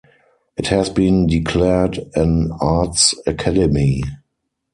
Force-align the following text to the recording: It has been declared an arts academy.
It 0.57 0.69
has 0.69 0.89
been 0.89 1.27
declared 1.27 1.99
an 2.15 2.51
arts 2.59 3.13
academy. 3.27 4.01